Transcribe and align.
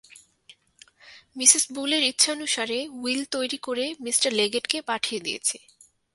Mrs 1.35 1.63
বুলের 1.71 2.03
ইচ্ছানুসারে 2.03 2.79
will 3.01 3.21
তৈরী 3.31 3.57
করে 3.57 3.85
মি 3.99 4.11
লেগেটকে 4.31 4.77
পাঠিয়ে 4.81 5.19
দিয়েছি। 5.21 5.57